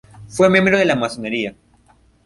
Fue 0.27 0.49
miembro 0.49 0.79
de 0.79 0.85
la 0.85 0.95
masonería. 0.95 1.53